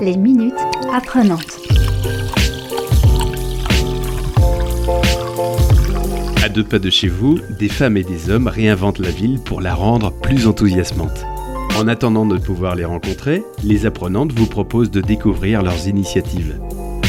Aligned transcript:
Les 0.00 0.16
minutes 0.16 0.54
apprenantes. 0.94 1.58
À 6.42 6.48
deux 6.48 6.64
pas 6.64 6.78
de 6.78 6.88
chez 6.88 7.08
vous, 7.08 7.38
des 7.58 7.68
femmes 7.68 7.98
et 7.98 8.02
des 8.02 8.30
hommes 8.30 8.46
réinventent 8.46 8.98
la 8.98 9.10
ville 9.10 9.40
pour 9.40 9.60
la 9.60 9.74
rendre 9.74 10.10
plus 10.10 10.46
enthousiasmante. 10.46 11.26
En 11.78 11.86
attendant 11.86 12.24
de 12.24 12.38
pouvoir 12.38 12.76
les 12.76 12.86
rencontrer, 12.86 13.42
les 13.62 13.84
apprenantes 13.84 14.32
vous 14.32 14.46
proposent 14.46 14.90
de 14.90 15.02
découvrir 15.02 15.62
leurs 15.62 15.86
initiatives. 15.86 16.58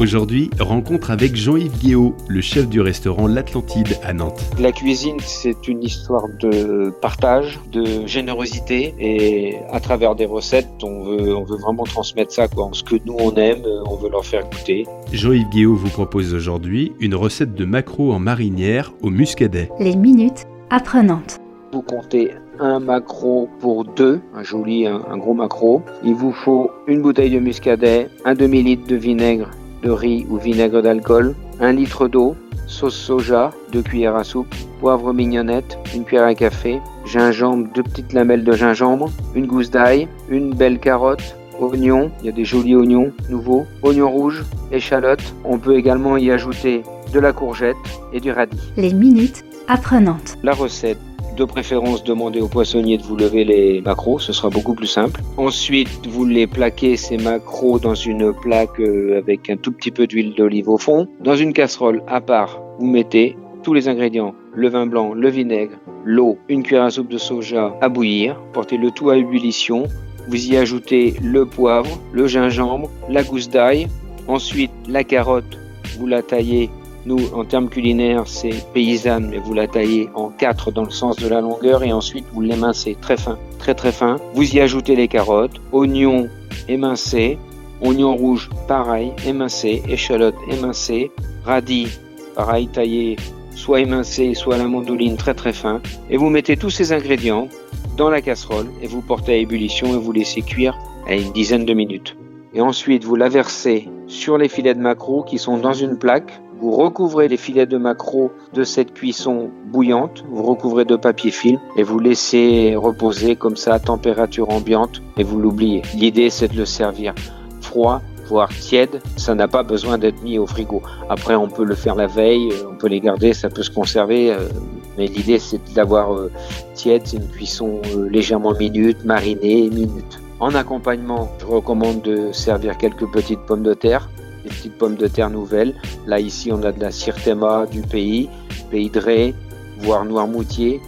Aujourd'hui, 0.00 0.50
rencontre 0.58 1.10
avec 1.10 1.36
Jean-Yves 1.36 1.78
Guéot, 1.78 2.16
le 2.26 2.40
chef 2.40 2.68
du 2.68 2.80
restaurant 2.80 3.26
L'Atlantide 3.26 3.98
à 4.02 4.14
Nantes. 4.14 4.40
La 4.58 4.72
cuisine, 4.72 5.18
c'est 5.20 5.68
une 5.68 5.82
histoire 5.82 6.24
de 6.40 6.90
partage, 7.02 7.60
de 7.70 8.06
générosité 8.06 8.94
et 8.98 9.56
à 9.70 9.80
travers 9.80 10.14
des 10.14 10.24
recettes, 10.24 10.68
on 10.82 11.04
veut, 11.04 11.36
on 11.36 11.44
veut 11.44 11.58
vraiment 11.58 11.84
transmettre 11.84 12.32
ça, 12.32 12.48
quoi. 12.48 12.70
Ce 12.72 12.82
que 12.82 12.96
nous 13.04 13.16
on 13.18 13.34
aime, 13.34 13.62
on 13.86 13.96
veut 13.96 14.08
leur 14.08 14.24
faire 14.24 14.44
goûter. 14.48 14.86
Jean-Yves 15.12 15.50
Guéot 15.50 15.74
vous 15.76 15.90
propose 15.90 16.34
aujourd'hui 16.34 16.92
une 16.98 17.14
recette 17.14 17.54
de 17.54 17.64
maquereau 17.66 18.12
en 18.12 18.18
marinière 18.18 18.92
au 19.02 19.10
muscadet. 19.10 19.68
Les 19.78 19.94
minutes 19.94 20.46
apprenantes. 20.70 21.38
Vous 21.72 21.82
comptez 21.82 22.30
un 22.58 22.80
maquereau 22.80 23.48
pour 23.60 23.84
deux, 23.84 24.20
un 24.34 24.42
joli, 24.42 24.86
un, 24.86 25.02
un 25.10 25.18
gros 25.18 25.34
maquereau. 25.34 25.82
Il 26.02 26.14
vous 26.14 26.32
faut 26.32 26.70
une 26.86 27.02
bouteille 27.02 27.30
de 27.30 27.38
muscadet, 27.38 28.08
un 28.24 28.34
demi-litre 28.34 28.86
de 28.86 28.96
vinaigre 28.96 29.50
de 29.82 29.90
riz 29.90 30.26
ou 30.30 30.36
vinaigre 30.38 30.82
d'alcool, 30.82 31.34
1 31.60 31.72
litre 31.72 32.08
d'eau, 32.08 32.36
sauce 32.66 32.94
soja, 32.94 33.50
2 33.72 33.82
cuillères 33.82 34.16
à 34.16 34.24
soupe, 34.24 34.54
poivre 34.80 35.12
mignonnette, 35.12 35.78
une 35.94 36.04
cuillère 36.04 36.26
à 36.26 36.34
café, 36.34 36.80
gingembre, 37.04 37.68
deux 37.74 37.82
petites 37.82 38.12
lamelles 38.12 38.44
de 38.44 38.52
gingembre, 38.52 39.10
une 39.34 39.46
gousse 39.46 39.70
d'ail, 39.70 40.08
une 40.28 40.54
belle 40.54 40.78
carotte, 40.78 41.36
oignon, 41.60 42.10
il 42.20 42.26
y 42.26 42.28
a 42.28 42.32
des 42.32 42.44
jolis 42.44 42.76
oignons 42.76 43.12
nouveaux, 43.28 43.66
oignons 43.82 44.10
rouges, 44.10 44.44
échalotes. 44.70 45.34
On 45.44 45.58
peut 45.58 45.76
également 45.76 46.16
y 46.16 46.30
ajouter 46.30 46.82
de 47.12 47.20
la 47.20 47.32
courgette 47.32 47.76
et 48.12 48.20
du 48.20 48.32
radis. 48.32 48.72
Les 48.76 48.92
minutes 48.92 49.44
apprenantes. 49.68 50.36
La 50.42 50.52
recette 50.52 50.98
de 51.36 51.44
préférence, 51.44 52.04
demandez 52.04 52.40
au 52.40 52.48
poissonnier 52.48 52.98
de 52.98 53.02
vous 53.02 53.16
lever 53.16 53.44
les 53.44 53.80
macros, 53.80 54.18
ce 54.18 54.32
sera 54.32 54.50
beaucoup 54.50 54.74
plus 54.74 54.86
simple. 54.86 55.20
Ensuite, 55.36 56.06
vous 56.06 56.24
les 56.24 56.46
plaquez 56.46 56.96
ces 56.96 57.16
macros 57.16 57.78
dans 57.78 57.94
une 57.94 58.32
plaque 58.32 58.80
euh, 58.80 59.18
avec 59.18 59.48
un 59.50 59.56
tout 59.56 59.72
petit 59.72 59.90
peu 59.90 60.06
d'huile 60.06 60.34
d'olive 60.34 60.68
au 60.68 60.78
fond. 60.78 61.08
Dans 61.20 61.36
une 61.36 61.52
casserole 61.52 62.02
à 62.06 62.20
part, 62.20 62.60
vous 62.78 62.86
mettez 62.86 63.36
tous 63.62 63.74
les 63.74 63.88
ingrédients, 63.88 64.34
le 64.54 64.68
vin 64.68 64.86
blanc, 64.86 65.14
le 65.14 65.28
vinaigre, 65.28 65.78
l'eau, 66.04 66.38
une 66.48 66.62
cuillère 66.62 66.84
à 66.84 66.90
soupe 66.90 67.08
de 67.08 67.18
soja 67.18 67.74
à 67.80 67.88
bouillir. 67.88 68.40
Portez 68.52 68.76
le 68.76 68.90
tout 68.90 69.10
à 69.10 69.16
ébullition. 69.16 69.84
Vous 70.28 70.46
y 70.50 70.56
ajoutez 70.56 71.14
le 71.22 71.46
poivre, 71.46 71.98
le 72.12 72.26
gingembre, 72.26 72.90
la 73.08 73.22
gousse 73.22 73.48
d'ail. 73.48 73.88
Ensuite, 74.28 74.70
la 74.88 75.04
carotte, 75.04 75.58
vous 75.98 76.06
la 76.06 76.22
taillez 76.22 76.70
nous, 77.04 77.18
en 77.34 77.44
termes 77.44 77.68
culinaires, 77.68 78.24
c'est 78.26 78.64
paysanne, 78.72 79.28
mais 79.30 79.38
vous 79.38 79.54
la 79.54 79.66
taillez 79.66 80.08
en 80.14 80.28
quatre 80.28 80.70
dans 80.70 80.84
le 80.84 80.90
sens 80.90 81.16
de 81.16 81.28
la 81.28 81.40
longueur 81.40 81.82
et 81.82 81.92
ensuite 81.92 82.24
vous 82.32 82.40
l'émincez 82.40 82.96
très 83.00 83.16
fin, 83.16 83.38
très 83.58 83.74
très 83.74 83.92
fin. 83.92 84.16
Vous 84.34 84.54
y 84.54 84.60
ajoutez 84.60 84.94
les 84.94 85.08
carottes, 85.08 85.60
oignons 85.72 86.28
émincés, 86.68 87.38
oignons 87.80 88.16
rouges 88.16 88.50
pareil, 88.68 89.12
émincés, 89.26 89.82
échalotes 89.88 90.36
émincées, 90.48 91.10
radis 91.44 91.88
pareil 92.36 92.68
taillé 92.68 93.16
soit 93.54 93.80
émincé, 93.80 94.34
soit 94.34 94.54
à 94.54 94.58
la 94.58 94.66
mandoline 94.66 95.16
très 95.16 95.34
très 95.34 95.52
fin. 95.52 95.80
Et 96.10 96.16
vous 96.16 96.30
mettez 96.30 96.56
tous 96.56 96.70
ces 96.70 96.92
ingrédients 96.92 97.48
dans 97.96 98.10
la 98.10 98.20
casserole 98.20 98.66
et 98.80 98.86
vous 98.86 99.02
portez 99.02 99.34
à 99.34 99.36
ébullition 99.36 99.88
et 99.88 99.98
vous 99.98 100.12
laissez 100.12 100.42
cuire 100.42 100.76
à 101.06 101.14
une 101.14 101.32
dizaine 101.32 101.64
de 101.64 101.74
minutes. 101.74 102.16
Et 102.54 102.60
ensuite 102.60 103.04
vous 103.04 103.16
la 103.16 103.28
versez 103.28 103.88
sur 104.06 104.38
les 104.38 104.48
filets 104.48 104.74
de 104.74 104.80
maquereau 104.80 105.22
qui 105.22 105.38
sont 105.38 105.58
dans 105.58 105.72
une 105.72 105.98
plaque 105.98 106.40
vous 106.62 106.70
recouvrez 106.70 107.26
les 107.26 107.36
filets 107.36 107.66
de 107.66 107.76
maquereau 107.76 108.30
de 108.54 108.62
cette 108.62 108.94
cuisson 108.94 109.50
bouillante, 109.66 110.22
vous 110.30 110.44
recouvrez 110.44 110.84
de 110.84 110.94
papier 110.94 111.32
film 111.32 111.58
et 111.76 111.82
vous 111.82 111.98
laissez 111.98 112.76
reposer 112.76 113.34
comme 113.34 113.56
ça 113.56 113.74
à 113.74 113.78
température 113.80 114.48
ambiante 114.48 115.02
et 115.16 115.24
vous 115.24 115.40
l'oubliez. 115.40 115.82
L'idée 115.96 116.30
c'est 116.30 116.46
de 116.46 116.56
le 116.56 116.64
servir 116.64 117.16
froid, 117.60 118.00
voire 118.28 118.48
tiède. 118.50 119.02
Ça 119.16 119.34
n'a 119.34 119.48
pas 119.48 119.64
besoin 119.64 119.98
d'être 119.98 120.22
mis 120.22 120.38
au 120.38 120.46
frigo. 120.46 120.82
Après 121.10 121.34
on 121.34 121.48
peut 121.48 121.64
le 121.64 121.74
faire 121.74 121.96
la 121.96 122.06
veille, 122.06 122.50
on 122.70 122.76
peut 122.76 122.86
les 122.86 123.00
garder, 123.00 123.32
ça 123.32 123.50
peut 123.50 123.64
se 123.64 123.70
conserver. 123.72 124.32
Euh, 124.32 124.48
mais 124.96 125.08
l'idée 125.08 125.40
c'est 125.40 125.60
d'avoir 125.74 126.14
euh, 126.14 126.30
tiède, 126.74 127.02
c'est 127.06 127.16
une 127.16 127.28
cuisson 127.28 127.80
euh, 127.96 128.08
légèrement 128.08 128.54
minute, 128.54 129.04
marinée, 129.04 129.68
minute. 129.68 130.20
En 130.38 130.54
accompagnement, 130.54 131.28
je 131.40 131.46
recommande 131.46 132.02
de 132.02 132.30
servir 132.30 132.78
quelques 132.78 133.10
petites 133.10 133.40
pommes 133.40 133.64
de 133.64 133.74
terre 133.74 134.08
petites 134.52 134.78
pommes 134.78 134.96
de 134.96 135.06
terre 135.06 135.30
nouvelles. 135.30 135.74
Là, 136.06 136.20
ici, 136.20 136.50
on 136.52 136.62
a 136.62 136.72
de 136.72 136.80
la 136.80 136.90
Sirtema 136.90 137.66
du 137.66 137.82
pays, 137.82 138.28
pays 138.70 138.90
de 138.90 139.00
Ré, 139.00 139.34
voire 139.78 140.04
Noirmoutier. 140.04 140.80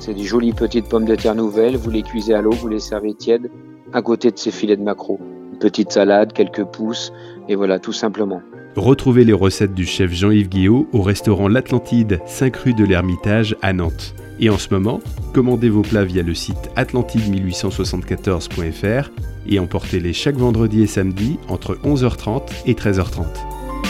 C'est 0.00 0.14
des 0.14 0.24
jolies 0.24 0.52
petites 0.52 0.88
pommes 0.88 1.04
de 1.04 1.14
terre 1.14 1.34
nouvelles. 1.34 1.76
Vous 1.76 1.90
les 1.90 2.02
cuisez 2.02 2.34
à 2.34 2.40
l'eau, 2.40 2.52
vous 2.52 2.68
les 2.68 2.80
servez 2.80 3.14
tièdes 3.14 3.50
à 3.92 4.02
côté 4.02 4.30
de 4.30 4.38
ces 4.38 4.50
filets 4.50 4.76
de 4.76 4.82
maquereau. 4.82 5.18
Une 5.52 5.58
petite 5.58 5.92
salade, 5.92 6.32
quelques 6.32 6.64
pousses, 6.64 7.12
et 7.48 7.54
voilà, 7.54 7.78
tout 7.78 7.92
simplement. 7.92 8.40
Retrouvez 8.76 9.24
les 9.24 9.32
recettes 9.32 9.74
du 9.74 9.84
chef 9.84 10.12
Jean-Yves 10.12 10.48
Guillot 10.48 10.88
au 10.92 11.02
restaurant 11.02 11.48
L'Atlantide, 11.48 12.20
5 12.26 12.56
rue 12.56 12.74
de 12.74 12.84
l'Ermitage 12.84 13.56
à 13.62 13.72
Nantes. 13.72 14.14
Et 14.40 14.48
en 14.48 14.56
ce 14.56 14.72
moment, 14.72 15.00
commandez 15.34 15.68
vos 15.68 15.82
plats 15.82 16.04
via 16.04 16.22
le 16.22 16.32
site 16.34 16.70
atlantide1874.fr 16.76 19.10
et 19.46 19.58
emportez-les 19.58 20.14
chaque 20.14 20.36
vendredi 20.36 20.82
et 20.82 20.86
samedi 20.86 21.38
entre 21.48 21.76
11h30 21.84 22.44
et 22.66 22.72
13h30. 22.72 23.26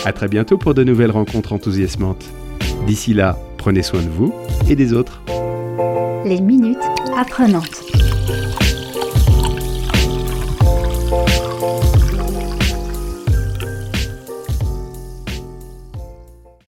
À 0.05 0.13
très 0.13 0.27
bientôt 0.29 0.59
pour 0.59 0.75
de 0.75 0.83
nouvelles 0.83 1.13
rencontres 1.13 1.53
enthousiasmantes. 1.53 2.25
D'ici 2.87 3.15
là, 3.15 3.39
prenez 3.59 3.83
soin 3.83 4.03
de 4.03 4.09
vous 4.09 4.35
et 4.69 4.75
des 4.75 4.93
autres. 4.93 5.23
Les 6.25 6.41
minutes 6.41 6.79
apprenantes. 7.17 7.90